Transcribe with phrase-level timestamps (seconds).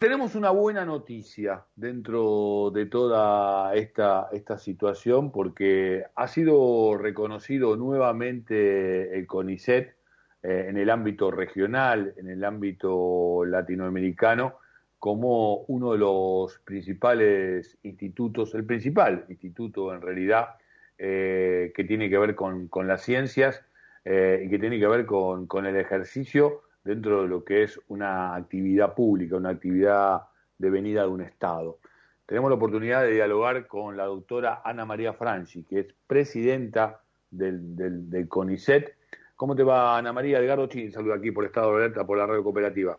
[0.00, 9.18] Tenemos una buena noticia dentro de toda esta, esta situación porque ha sido reconocido nuevamente
[9.18, 9.94] el CONICET
[10.42, 14.54] eh, en el ámbito regional, en el ámbito latinoamericano,
[14.98, 20.54] como uno de los principales institutos, el principal instituto en realidad,
[20.96, 23.62] eh, que tiene que ver con, las ciencias
[24.06, 27.80] eh, y que tiene que ver con, con el ejercicio dentro de lo que es
[27.86, 30.22] una actividad pública, una actividad
[30.58, 31.78] devenida de un Estado.
[32.26, 37.00] Tenemos la oportunidad de dialogar con la doctora Ana María Franchi, que es presidenta
[37.30, 37.76] del,
[38.10, 38.96] del, CONICET.
[39.36, 40.40] ¿Cómo te va, Ana María?
[40.40, 42.98] Edgardo Chin, saluda aquí por Estado de Alerta, por la radio cooperativa.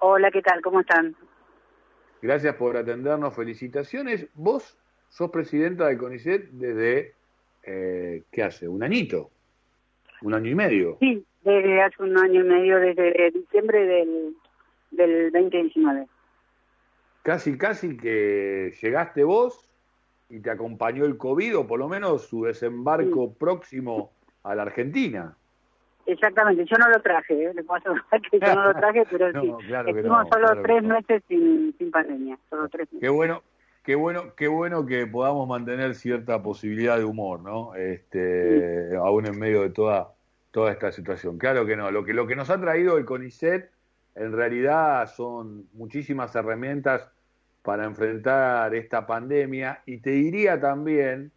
[0.00, 0.60] Hola, ¿qué tal?
[0.60, 1.16] ¿Cómo están?
[2.20, 4.26] Gracias por atendernos, felicitaciones.
[4.34, 4.76] Vos
[5.08, 7.14] sos presidenta del CONICET desde,
[7.62, 8.68] eh, ¿qué hace?
[8.68, 9.30] ¿Un añito?
[10.20, 10.98] ¿Un año y medio?
[11.00, 14.36] Sí, desde hace un año y medio, desde diciembre del,
[14.90, 16.06] del 2019.
[17.22, 19.68] Casi, casi que llegaste vos
[20.28, 24.10] y te acompañó el COVID, o por lo menos su desembarco próximo
[24.42, 25.36] a la Argentina.
[26.06, 27.52] Exactamente, yo no lo traje, ¿eh?
[27.54, 27.94] le paso
[28.30, 29.54] que yo no lo traje, pero sí,
[29.86, 33.00] estuvimos solo tres meses sin, sin pandemia, solo tres meses.
[33.00, 33.42] Qué bueno,
[33.84, 37.74] qué bueno, qué bueno que podamos mantener cierta posibilidad de humor, ¿no?
[37.74, 40.15] Este, aún en medio de toda
[40.56, 41.36] toda esta situación.
[41.36, 43.70] Claro que no, lo que, lo que nos ha traído el CONICET
[44.14, 47.10] en realidad son muchísimas herramientas
[47.60, 51.30] para enfrentar esta pandemia y te diría también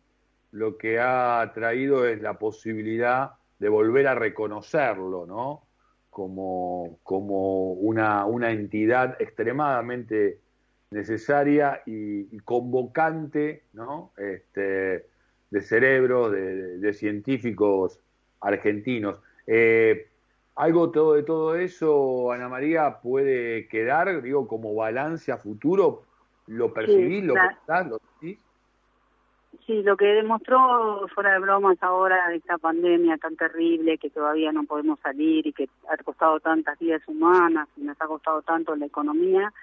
[0.53, 5.63] lo que ha traído es la posibilidad de volver a reconocerlo, ¿no?
[6.09, 10.39] Como, como una, una entidad extremadamente
[10.91, 14.13] necesaria y, convocante, ¿no?
[14.15, 15.07] Este,
[15.51, 17.99] de cerebros, de científicos
[18.41, 19.19] argentinos.
[19.47, 20.07] Eh,
[20.55, 26.03] ¿Algo todo de todo eso, Ana María, puede quedar, digo, como balance a futuro?
[26.47, 28.39] ¿Lo percibís, lo pensás, lo decís?
[29.65, 34.63] Sí, lo que demostró, fuera de bromas ahora, esta pandemia tan terrible que todavía no
[34.63, 38.87] podemos salir y que ha costado tantas vidas humanas y nos ha costado tanto la
[38.87, 39.53] economía,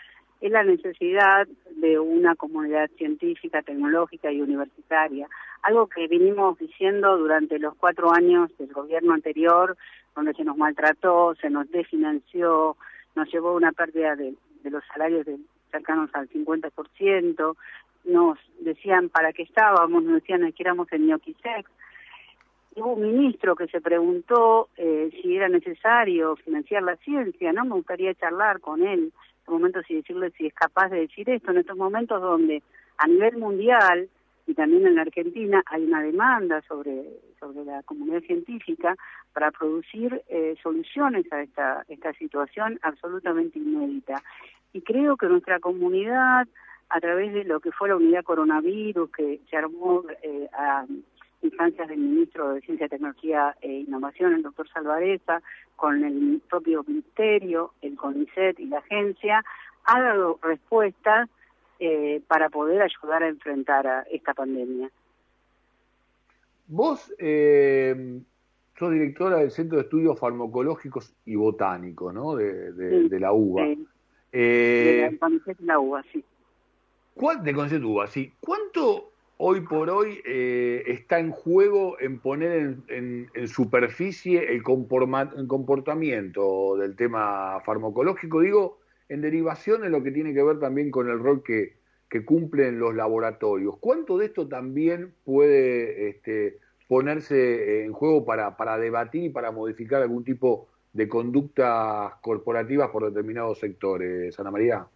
[0.41, 5.29] es la necesidad de una comunidad científica, tecnológica y universitaria.
[5.63, 9.77] Algo que vinimos diciendo durante los cuatro años del gobierno anterior,
[10.15, 12.77] donde se nos maltrató, se nos desfinanció,
[13.15, 15.39] nos llevó una pérdida de, los salarios de,
[15.71, 17.57] cercanos al 50%,
[18.05, 21.71] nos decían para qué estábamos, nos decían que éramos el ñoquisex.
[22.77, 27.65] Hubo un ministro que se preguntó eh, si era necesario financiar la ciencia, ¿no?
[27.65, 29.13] Me gustaría charlar con él
[29.49, 32.63] momentos y decirle si es capaz de decir esto, en estos momentos donde
[32.99, 34.09] a nivel mundial
[34.47, 37.05] y también en la Argentina hay una demanda sobre,
[37.41, 38.97] sobre la comunidad científica
[39.33, 44.23] para producir eh, soluciones a esta, esta situación absolutamente inédita.
[44.73, 46.47] Y creo que nuestra comunidad,
[46.89, 50.87] a través de lo que fue la unidad coronavirus, que se armó eh, a
[51.43, 55.43] instancias del ministro de Ciencia, Tecnología e Innovación, el doctor Salvareza,
[55.77, 59.45] con el propio ministerio, el CONICET y la agencia,
[59.85, 61.29] ha dado respuestas
[61.79, 64.91] eh, para poder ayudar a enfrentar a esta pandemia.
[66.69, 68.21] Vos eh,
[68.77, 72.35] sos directora del Centro de Estudios Farmacológicos y Botánicos, ¿no?
[72.35, 73.77] De, la UBA.
[74.33, 76.25] Eh, de la, la UBA, sí.
[77.15, 78.33] ¿Cuál, de UBA, sí.
[78.41, 86.97] ¿Cuánto hoy por hoy eh, está en juego en poner en, superficie el, comportamiento del
[86.97, 91.43] tema farmacológico, digo, en derivación en lo que tiene que ver también con el rol
[91.43, 91.77] que,
[92.25, 93.77] cumplen los laboratorios.
[93.79, 96.57] ¿Cuánto de esto también puede este,
[96.89, 103.05] ponerse en juego para, para debatir y para modificar algún tipo de conductas corporativas por
[103.05, 104.87] determinados sectores, Ana María?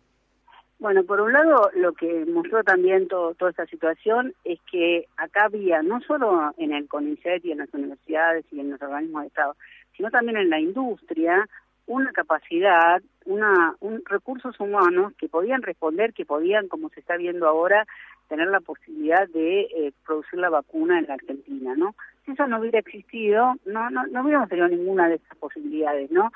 [0.80, 5.82] Bueno, por un lado, lo que mostró también toda esta situación es que acá había,
[5.82, 9.56] no solo en el CONICET y en las universidades y en los organismos de Estado,
[9.94, 11.46] sino también en la industria,
[11.86, 17.46] una capacidad, una, un, recursos humanos que podían responder, que podían, como se está viendo
[17.46, 17.86] ahora,
[18.28, 21.94] tener la posibilidad de eh, producir la vacuna en la Argentina, ¿no?
[22.24, 26.32] Si eso no hubiera existido, no, no, no hubiéramos tenido ninguna de estas posibilidades, ¿no?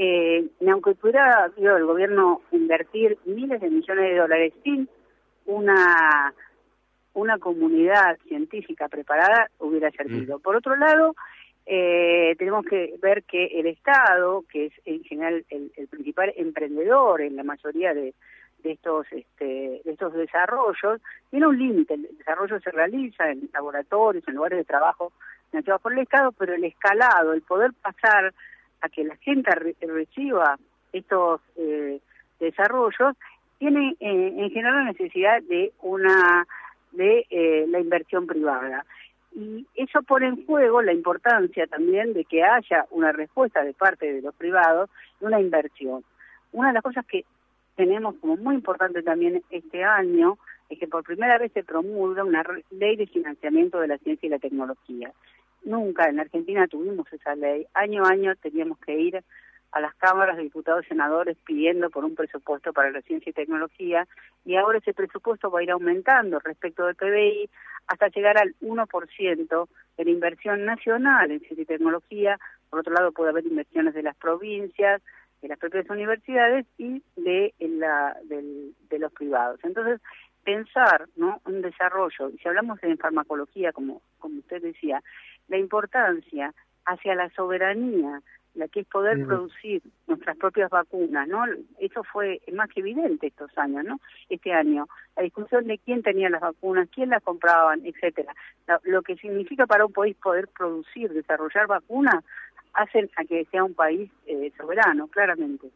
[0.00, 4.88] Eh, aunque pudiera el gobierno invertir miles de millones de dólares sin
[5.46, 6.32] una
[7.14, 10.38] una comunidad científica preparada hubiera servido.
[10.38, 10.42] Mm.
[10.42, 11.16] Por otro lado,
[11.66, 17.34] eh, tenemos que ver que el Estado, que es en general el, principal emprendedor en
[17.34, 18.14] la mayoría de,
[18.62, 21.00] de estos este, de estos desarrollos,
[21.30, 21.94] tiene un límite.
[21.94, 25.12] El desarrollo se realiza en laboratorios, en lugares de trabajo
[25.50, 28.32] financiados por el Estado, pero el escalado, el poder pasar
[28.80, 30.58] a que la gente reciba
[30.92, 32.00] estos eh,
[32.40, 33.16] desarrollos
[33.58, 36.46] tiene eh, en general la necesidad de una
[36.92, 38.84] de eh, la inversión privada.
[39.34, 44.12] Y eso pone en juego la importancia también de que haya una respuesta de parte
[44.12, 44.88] de los privados
[45.20, 46.02] de una inversión.
[46.52, 47.24] Una de las cosas que
[47.76, 50.38] tenemos como muy importante también este año
[50.68, 54.30] es que por primera vez se promulga una ley de financiamiento de la ciencia y
[54.30, 55.12] la tecnología.
[55.64, 57.66] Nunca en Argentina tuvimos esa ley.
[57.74, 59.22] Año a año teníamos que ir
[59.72, 63.34] a las cámaras de diputados y senadores pidiendo por un presupuesto para la ciencia y
[63.34, 64.06] tecnología
[64.44, 67.50] y ahora ese presupuesto va a ir aumentando respecto del PBI
[67.86, 72.38] hasta llegar al 1% de la inversión nacional en ciencia y tecnología.
[72.70, 75.02] Por otro lado, puede haber inversiones de las provincias,
[75.42, 79.60] de las propias universidades y de, la, de los privados.
[79.62, 80.00] Entonces,
[80.44, 81.40] pensar ¿no?
[81.46, 85.02] un desarrollo, y si hablamos de farmacología, como, como usted decía,
[85.48, 86.54] la importancia
[86.84, 88.22] hacia la soberanía
[88.58, 91.44] la que es poder producir nuestras propias vacunas, ¿no?
[91.78, 94.00] Eso fue más que evidente estos años, ¿no?
[94.28, 98.34] Este año, la discusión de quién tenía las vacunas, quién las compraban, etcétera.
[98.82, 102.24] Lo, que significa para un país poder producir, desarrollar vacunas,
[102.74, 105.70] hacen a que sea un país eh, soberano, claramente.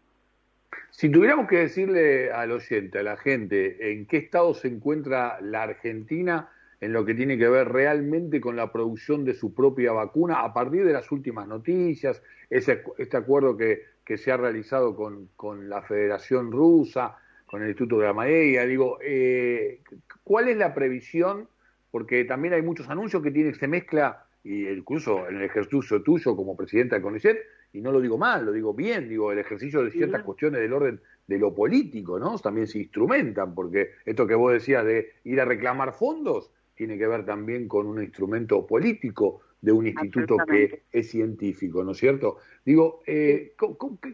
[0.90, 5.62] Si tuviéramos que decirle al oyente, a la gente, en qué estado se encuentra la
[5.62, 6.50] Argentina
[6.82, 10.52] en lo que tiene que ver realmente con la producción de su propia vacuna a
[10.52, 15.69] partir de las últimas noticias, ese, este acuerdo que, que se ha realizado con, con,
[15.69, 17.16] la Federación Rusa,
[17.46, 19.80] con el Instituto de la Maella, digo, eh,
[20.24, 21.48] ¿cuál es la previsión?
[21.92, 26.34] Porque también hay muchos anuncios que tiene, se mezcla, y incluso en el ejercicio tuyo
[26.34, 27.38] como presidenta de CONICET,
[27.72, 30.72] y no lo digo mal, lo digo bien, digo, el ejercicio de ciertas cuestiones del
[30.72, 32.38] orden de lo político, ¿no?
[32.38, 37.06] También se instrumentan, porque esto que vos decías de ir a reclamar fondos, tiene que
[37.06, 42.38] ver también con un instrumento político de un instituto que es científico, ¿no es cierto?
[42.64, 43.54] Digo, eh,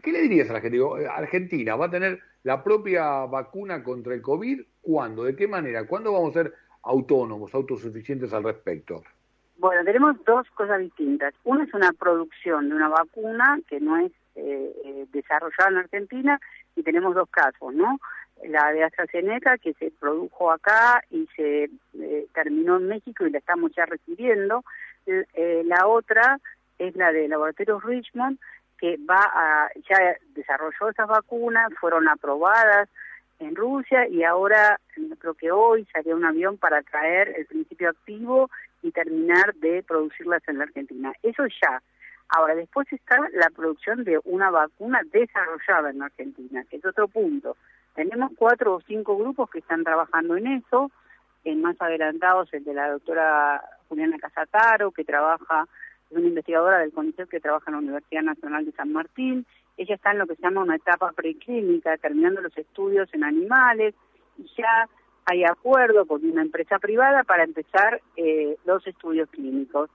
[0.03, 0.77] ¿qué, le dirías a la gente?
[0.77, 5.23] Digo, eh, Argentina va a tener la propia vacuna contra el COVID, ¿cuándo?
[5.23, 5.87] ¿De qué manera?
[5.87, 6.53] ¿Cuándo vamos a ser
[6.83, 9.01] autónomos, autosuficientes al respecto?
[9.59, 11.33] Bueno, tenemos dos cosas distintas.
[11.43, 16.39] Una es una producción de una vacuna que no es eh, desarrollada en Argentina
[16.77, 17.99] y tenemos dos casos, ¿no?
[18.47, 21.69] la de AstraZeneca que se produjo acá y se
[21.99, 24.63] eh, terminó en México y la estamos ya recibiendo.
[25.05, 26.39] Eh, la otra
[26.77, 28.39] es la de Laboratorios Richmond
[28.77, 32.87] que va a ya desarrolló esas vacunas, fueron aprobadas
[33.39, 34.79] en Rusia y ahora
[35.19, 38.49] creo que hoy salió un avión para traer el principio activo
[38.81, 41.13] y terminar de producirlas en la Argentina.
[41.23, 41.81] Eso ya.
[42.29, 47.57] Ahora, después está la producción de una vacuna desarrollada en Argentina, que es otro punto.
[47.95, 50.91] Tenemos cuatro o cinco grupos que están trabajando en eso,
[51.43, 55.67] en más adelantados el de la doctora Juliana Casataro, que trabaja,
[56.09, 59.45] es una investigadora del CONICET que trabaja en la Universidad Nacional de San Martín.
[59.77, 63.95] Ella está en lo que se llama una etapa preclínica, terminando los estudios en animales,
[64.37, 64.87] y ya
[65.29, 69.89] hay acuerdo con una empresa privada para empezar eh, los estudios clínicos.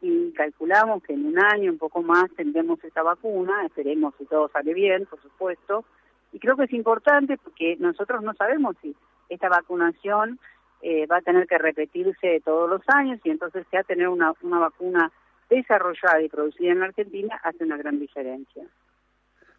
[0.00, 4.48] Y calculamos que en un año, un poco más, tendremos esa vacuna, esperemos si todo
[4.48, 5.84] sale bien, por supuesto,
[6.32, 8.94] y creo que es importante porque nosotros no sabemos si
[9.28, 10.38] esta vacunación
[10.82, 14.58] eh, va a tener que repetirse todos los años y entonces ya tener una, una
[14.58, 15.10] vacuna
[15.48, 18.64] desarrollada y producida en la Argentina hace una gran diferencia.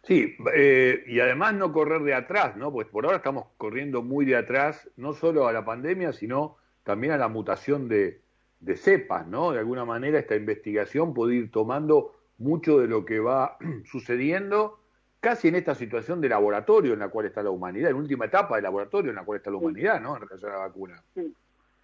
[0.02, 2.72] Sí, eh, y además no correr de atrás, ¿no?
[2.72, 7.12] Pues por ahora estamos corriendo muy de atrás, no solo a la pandemia, sino también
[7.12, 8.22] a la mutación de,
[8.60, 9.52] de cepas, ¿no?
[9.52, 14.80] De alguna manera esta investigación puede ir tomando mucho de lo que va sucediendo
[15.20, 18.56] casi en esta situación de laboratorio en la cual está la humanidad, en última etapa
[18.56, 20.16] de laboratorio en la cual está la humanidad, ¿no?
[20.16, 21.02] En relación a la vacuna.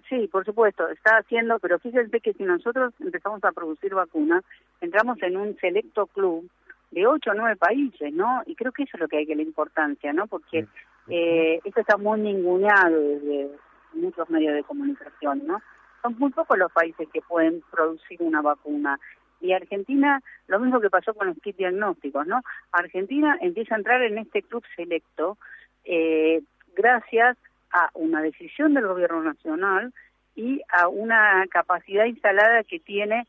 [0.08, 0.28] Sí.
[0.28, 4.44] por supuesto, está haciendo, pero fíjense que si nosotros empezamos a producir vacunas,
[4.80, 6.48] entramos en un selecto club
[6.94, 8.42] de ocho o nueve países, ¿no?
[8.46, 10.28] Y creo que eso es lo que hay que la importancia, ¿no?
[10.28, 10.66] Porque
[11.08, 13.50] eh, esto está muy ninguneado desde
[13.94, 15.60] muchos medios de comunicación, ¿no?
[16.02, 18.98] Son muy pocos los países que pueden producir una vacuna
[19.40, 22.40] y Argentina, lo mismo que pasó con los kits diagnósticos, ¿no?
[22.70, 25.36] Argentina empieza a entrar en este club selecto
[25.84, 26.42] eh,
[26.76, 27.36] gracias
[27.72, 29.92] a una decisión del gobierno nacional
[30.36, 33.26] y a una capacidad instalada que tiene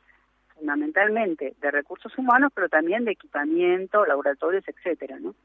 [0.56, 5.36] fundamentalmente de recursos humanos, pero también de equipamiento, laboratorios, etcétera, ¿no?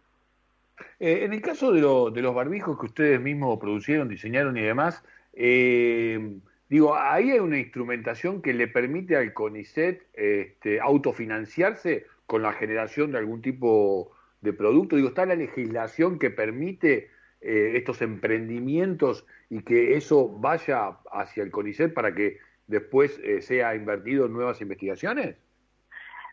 [0.98, 5.04] Eh, en el caso de, de, los barbijos que ustedes mismos producieron, diseñaron y demás,
[5.34, 6.40] eh,
[6.70, 13.10] Digo, ahí hay una instrumentación que le permite al CONICET este, autofinanciarse con la generación
[13.10, 14.94] de algún tipo de producto.
[14.94, 21.50] Digo, está la legislación que permite eh, estos emprendimientos y que eso vaya hacia el
[21.50, 22.38] CONICET para que
[22.70, 25.36] después eh, sea invertido en nuevas investigaciones.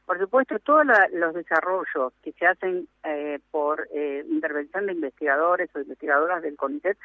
[0.06, 5.82] Por supuesto, todos los desarrollos que se hacen eh, por eh, intervención de investigadores o
[5.82, 6.98] investigadoras del CONICET,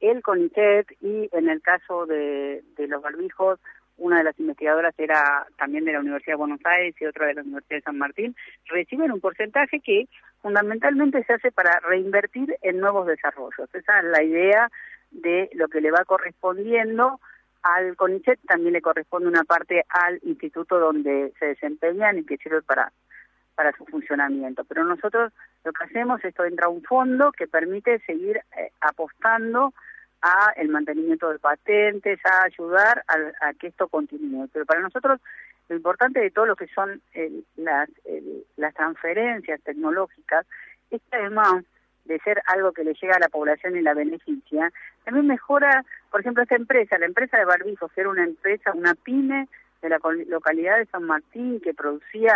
[0.00, 3.60] el CONICET y en el caso de, de los barbijos,
[3.98, 7.34] una de las investigadoras era también de la Universidad de Buenos Aires y otra de
[7.34, 10.06] la Universidad de San Martín, reciben un porcentaje que
[10.40, 13.68] fundamentalmente se hace para reinvertir en nuevos desarrollos.
[13.74, 14.70] Esa es la idea
[15.10, 17.20] de lo que le va correspondiendo
[17.74, 22.62] al CONICET también le corresponde una parte al instituto donde se desempeñan y que sirve
[22.62, 22.92] para,
[23.54, 24.64] para su funcionamiento.
[24.64, 25.32] Pero nosotros
[25.64, 29.72] lo que hacemos, esto entra a un fondo que permite seguir eh, apostando
[30.22, 33.04] a el mantenimiento de patentes, a ayudar
[33.40, 34.48] a, que esto continúe.
[34.52, 35.20] Pero para nosotros
[35.68, 37.02] lo importante de todo lo que son
[37.56, 37.88] las,
[38.56, 40.46] las transferencias tecnológicas
[40.90, 41.64] es que además
[42.04, 44.72] de ser algo que le llega a la población y la beneficia,
[45.04, 48.94] también mejora, por ejemplo, esta empresa, la empresa de barbijos, que era una empresa, una
[48.94, 49.48] pyme
[49.82, 49.98] de la
[50.28, 52.34] localidad de San Martín que producía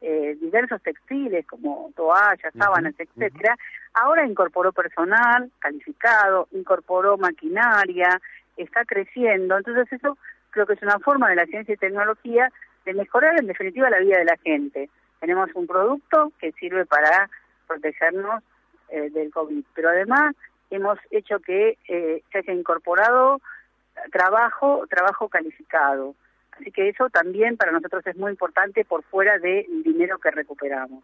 [0.00, 3.56] eh, diversos textiles como toallas, sábanas, etcétera,
[3.94, 8.20] ahora incorporó personal calificado, incorporó maquinaria,
[8.56, 10.16] está creciendo, entonces eso
[10.50, 12.50] creo que es una forma de la ciencia y tecnología
[12.84, 14.88] de mejorar en definitiva la vida de la gente.
[15.20, 17.28] Tenemos un producto que sirve para
[17.66, 18.42] protegernos
[18.88, 19.64] eh, del COVID.
[19.74, 20.34] Pero además
[20.70, 23.40] hemos hecho que eh, se haya incorporado
[24.12, 26.14] trabajo, trabajo calificado.
[26.52, 31.02] Así que eso también para nosotros es muy importante por fuera del dinero que recuperamos.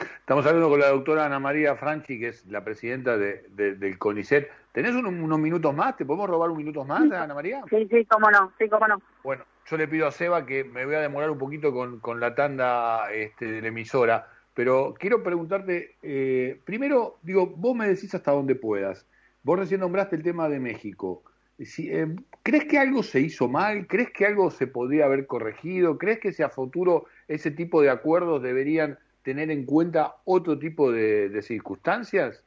[0.00, 4.50] Estamos hablando con la doctora Ana María Franchi, que es la presidenta de, del CONICET.
[4.72, 5.96] ¿Tenés unos, minutos más?
[5.96, 7.62] ¿Te podemos robar un minutos más, Ana María?
[7.68, 9.02] Sí, sí, cómo no, sí, cómo no.
[9.22, 12.20] Bueno, yo le pido a Seba que me voy a demorar un poquito con, con
[12.20, 14.28] la tanda este, de la emisora
[14.60, 19.06] pero quiero preguntarte, eh, primero, digo, vos me decís hasta dónde puedas.
[19.42, 21.22] Vos recién nombraste el tema de México.
[21.58, 23.86] Si, eh, ¿Crees que algo se hizo mal?
[23.86, 25.96] ¿Crees que algo se podría haber corregido?
[25.96, 30.92] ¿Crees que si a futuro ese tipo de acuerdos deberían tener en cuenta otro tipo
[30.92, 32.44] de, circunstancias?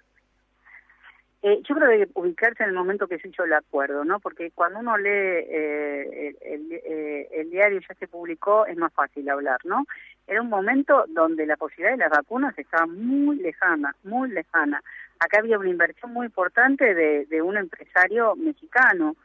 [1.41, 4.20] Eh, yo creo que ubicarse en el momento que se hizo el acuerdo, ¿no?
[4.20, 9.58] Porque cuando uno lee eh, el, el, diario ya se publicó, es más fácil hablar,
[9.63, 9.88] ¿no?
[10.27, 14.81] Era un momento donde la posibilidad de las vacunas estaba muy lejana, muy lejana.
[15.19, 19.15] Acá había una inversión muy importante de, un empresario mexicano.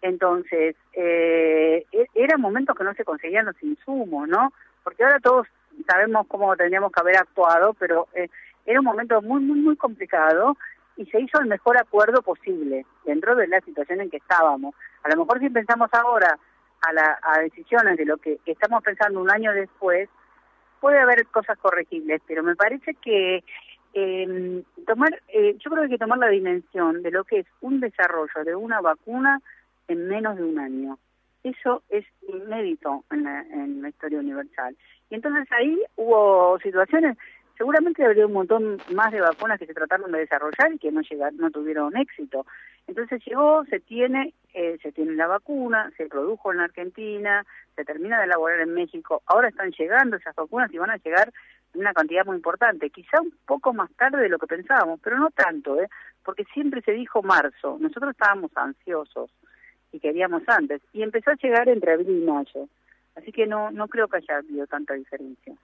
[0.00, 4.52] Entonces, eh, e, era un momento que no se conseguían los insumos, ¿no?
[4.82, 5.46] Porque ahora todos
[5.86, 8.28] sabemos cómo tendríamos que haber actuado, pero eh,
[8.66, 10.56] era un momento muy, muy, muy complicado
[10.96, 14.74] y se hizo el mejor acuerdo posible dentro de la situación en que estábamos.
[15.02, 16.38] A lo mejor si pensamos ahora
[16.82, 20.08] a, la, a decisiones de lo que estamos pensando un año después,
[20.84, 23.42] puede haber cosas corregibles, pero me parece que
[23.94, 27.46] eh, tomar, eh, yo creo que hay que tomar la dimensión de lo que es
[27.62, 29.40] un desarrollo de una vacuna
[29.88, 30.98] en menos de un año.
[31.42, 34.76] Eso es inédito en la, en la historia universal.
[35.08, 37.16] Y entonces ahí hubo situaciones
[37.56, 41.00] seguramente habría un montón más de vacunas que se trataron de desarrollar y que no
[41.00, 42.44] llegaron, no tuvieron éxito.
[42.86, 48.18] Entonces llegó, se tiene, eh, se tiene la vacuna, se produjo en Argentina, se termina
[48.18, 49.22] de elaborar en México.
[49.26, 51.32] Ahora están llegando esas vacunas y van a llegar
[51.72, 55.18] en una cantidad muy importante, quizá un poco más tarde de lo que pensábamos, pero
[55.18, 55.88] no tanto, ¿eh?
[56.24, 57.78] porque siempre se dijo marzo.
[57.80, 59.30] Nosotros estábamos ansiosos
[59.90, 62.68] y queríamos antes y empezó a llegar entre abril y mayo.
[63.16, 65.54] Así que no no creo que haya habido tanta diferencia.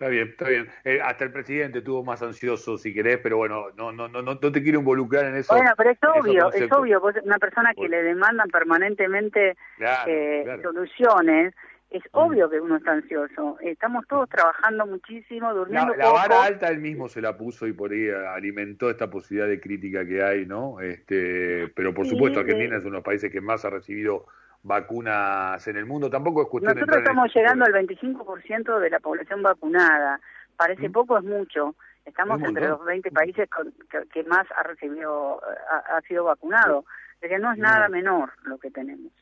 [0.00, 0.66] Está bien, está bien.
[0.82, 4.38] Eh, hasta el presidente tuvo más ansioso, si querés, pero bueno, no, no, no, no
[4.38, 5.54] te quiero involucrar en eso.
[5.54, 7.02] Bueno, pero es obvio, es obvio.
[7.22, 9.58] una persona que le demandan permanentemente
[10.06, 11.54] eh, soluciones,
[11.90, 12.16] es mm.
[12.16, 13.58] obvio que uno está ansioso.
[13.60, 17.74] Estamos todos trabajando muchísimo, durmiendo la, la vara alta él mismo se la puso y
[17.74, 20.80] por ahí alimentó esta posibilidad de crítica que hay, ¿no?
[20.80, 24.24] Este, pero por supuesto Argentina es uno de los países que más ha recibido
[24.62, 26.10] vacunas en el mundo.
[26.10, 30.20] Tampoco es cuestión Nosotros estamos llegando al 25% de la población vacunada.
[30.56, 30.92] Parece ¿Mm?
[30.92, 31.74] poco, es mucho.
[32.04, 33.48] Estamos entre los 20 países
[34.12, 35.40] que, más ha recibido,
[35.70, 36.84] ha, sido vacunado.
[37.20, 39.12] que no es nada menor lo que tenemos.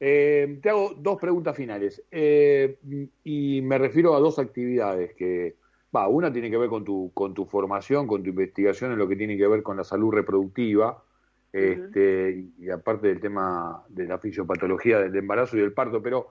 [0.00, 2.02] Eh, te hago dos preguntas finales.
[2.10, 2.78] Eh,
[3.22, 5.56] y me refiero a dos actividades que,
[5.94, 9.06] va, una tiene que ver con tu, con tu formación, con tu investigación en lo
[9.06, 11.04] que tiene que ver con la salud reproductiva
[11.52, 16.30] este, y aparte del tema de la fisiopatología del embarazo y del parto, pero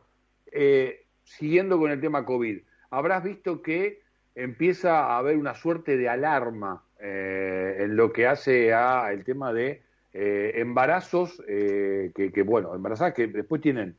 [0.52, 2.60] eh, siguiendo con el tema COVID,
[2.90, 4.02] habrás visto que
[4.36, 9.52] empieza a haber una suerte de alarma eh, en lo que hace a el tema
[9.52, 9.82] de
[10.14, 13.96] eh, embarazos que, que, bueno, embarazadas que después tienen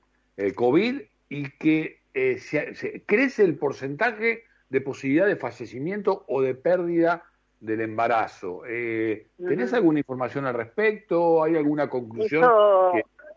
[0.54, 2.00] COVID y que
[2.38, 7.24] se, crece el porcentaje de posibilidad de fallecimiento o de pérdida
[7.60, 8.62] del embarazo.
[8.66, 11.42] Eh, ¿Tenés alguna información al respecto?
[11.44, 12.50] ¿Hay alguna conclusión?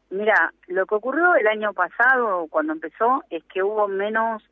[0.10, 4.44] Mira, lo que ocurrió el año pasado, cuando empezó, es que hubo menos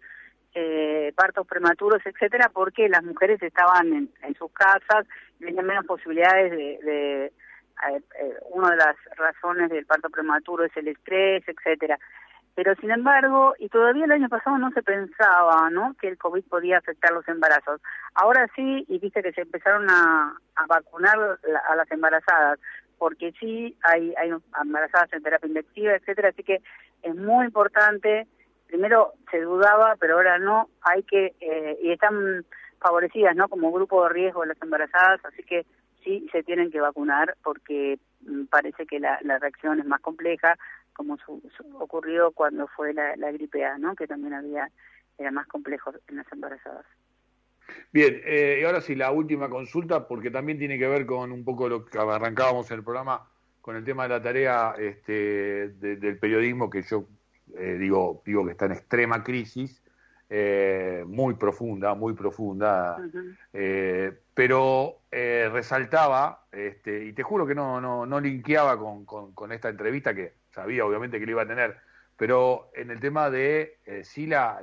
[0.53, 5.07] eh, partos prematuros, etcétera, porque las mujeres estaban en, sus casas,
[5.39, 10.75] tenían menos posibilidades de, de eh, eh, una de las razones del parto prematuro es
[10.75, 11.97] el estrés, etcétera.
[12.55, 15.95] Pero sin embargo, y todavía el año pasado no se pensaba, ¿no?
[15.99, 17.81] Que el COVID podía afectar los embarazos.
[18.13, 21.17] Ahora sí, y viste que se empezaron a, vacunar
[21.69, 22.59] a las embarazadas,
[22.97, 24.31] porque sí hay, hay
[24.61, 26.61] embarazadas en terapia intensiva, etcétera, así que
[27.01, 28.27] es muy importante
[28.71, 32.45] primero se dudaba, pero ahora no, hay que, eh, y están
[32.79, 33.49] favorecidas, ¿no?
[33.49, 35.65] Como grupo de riesgo las embarazadas, así que
[36.03, 40.57] sí se tienen que vacunar porque mm, parece que la, reacción es más compleja,
[40.93, 41.17] como
[41.79, 43.95] ocurrió cuando fue la, gripe A, ¿no?
[43.95, 44.69] Que también había,
[45.17, 46.85] era más complejo en las embarazadas.
[47.93, 51.45] Bien, eh, y ahora sí, la última consulta, porque también tiene que ver con un
[51.45, 53.29] poco lo que arrancábamos en el programa,
[53.61, 57.07] con el tema de la tarea este, del periodismo, que yo
[57.57, 59.81] eh, digo, digo que está en extrema crisis,
[60.29, 62.97] eh, muy profunda, muy profunda,
[63.51, 69.69] eh, pero resaltaba, este, y te juro que no, no, no linkeaba con, con, esta
[69.69, 71.77] entrevista, que sabía obviamente que lo iba a tener,
[72.17, 74.61] pero en el tema de sí la,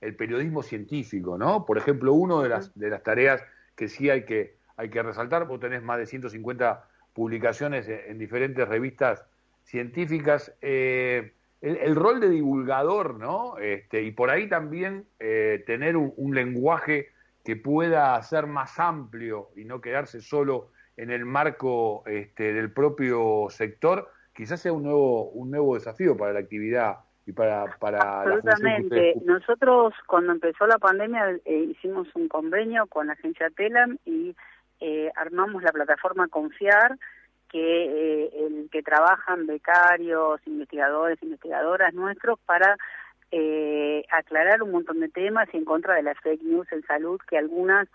[0.00, 1.64] el periodismo científico, ¿no?
[1.64, 3.42] Por ejemplo, una de las, de las tareas
[3.74, 8.66] que sí hay que, hay que resaltar, vos tenés más de 150 publicaciones en, diferentes
[8.68, 9.24] revistas
[9.64, 13.58] científicas, eh, el, rol de divulgador, ¿no?
[13.58, 17.08] Este, y por ahí también eh, tener un, lenguaje
[17.44, 23.48] que pueda ser más amplio y no quedarse solo en el marco este, del propio
[23.50, 29.16] sector, quizás sea un nuevo, un nuevo desafío para la actividad y para, para Absolutamente.
[29.24, 34.36] Nosotros cuando empezó la pandemia eh, hicimos un convenio con la agencia Telam y
[34.78, 36.96] eh, armamos la plataforma Confiar,
[37.50, 42.76] que eh, el que trabajan becarios, investigadores, investigadoras nuestros para
[43.32, 47.20] eh, aclarar un montón de temas y en contra de las fake news en salud,
[47.28, 47.88] que algunas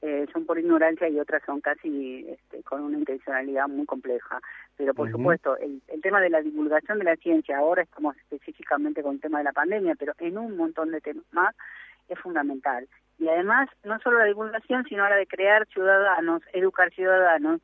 [0.00, 4.40] eh, son por ignorancia y otras son casi este, con una intencionalidad muy compleja.
[4.76, 9.02] Pero por supuesto, el, el, tema de la divulgación de la ciencia, ahora estamos específicamente
[9.02, 11.54] con el tema de la pandemia, pero en un montón de temas más,
[12.08, 12.88] es fundamental.
[13.18, 17.60] Y además, no solo la divulgación, sino la de crear ciudadanos, educar ciudadanos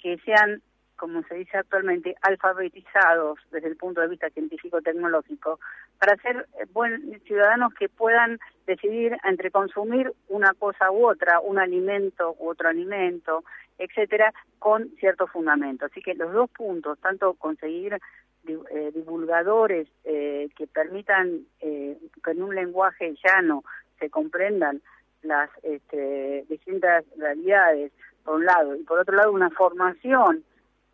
[0.00, 0.62] que sean
[0.96, 5.58] como se dice actualmente, alfabetizados desde el punto de vista científico-tecnológico,
[5.98, 11.58] para ser eh, buen, ciudadanos que puedan decidir entre consumir una cosa u otra, un
[11.58, 13.44] alimento u otro alimento,
[13.78, 15.86] etcétera, con cierto fundamento.
[15.86, 17.98] Así que los dos puntos, tanto conseguir
[18.46, 23.64] eh, divulgadores eh, que permitan que en un lenguaje llano
[23.98, 24.80] se comprendan
[25.22, 27.92] las este, distintas realidades,
[28.24, 30.44] por un lado, y por otro lado una formación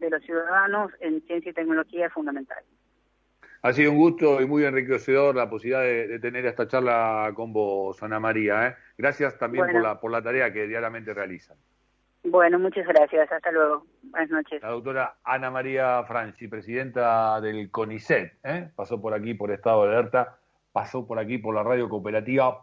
[0.01, 2.65] de los ciudadanos en ciencia y tecnología es fundamental.
[3.63, 8.03] Ha sido un gusto y muy enriquecedor la posibilidad de, tener esta charla con vos,
[8.03, 8.69] Ana María.
[8.69, 8.75] ¿eh?
[8.97, 11.59] Gracias también por, la, por la tarea que diariamente realizan.
[12.25, 13.31] Bueno, muchas gracias.
[13.31, 13.87] Hasta luego.
[14.03, 14.63] Buenas noches.
[14.63, 18.71] La doctora Ana María Franci, presidenta del CONICET, ¿eh?
[18.75, 20.39] pasó por aquí por Estado de Alerta,
[20.73, 22.59] pasó por aquí por la radio cooperativa